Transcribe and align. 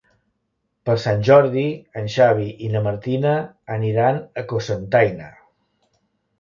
Per 0.89 0.95
Sant 1.03 1.21
Jordi 1.27 1.65
en 2.01 2.09
Xavi 2.15 2.49
i 2.69 2.71
na 2.77 2.83
Martina 2.89 3.37
aniran 3.79 4.21
a 4.43 4.47
Cocentaina. 4.55 5.33